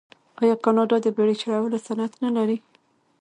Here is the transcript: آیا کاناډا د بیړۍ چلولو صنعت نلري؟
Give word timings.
آیا 0.41 0.55
کاناډا 0.63 0.97
د 1.01 1.07
بیړۍ 1.15 1.35
چلولو 1.41 1.77
صنعت 1.87 2.13
نلري؟ 2.23 2.57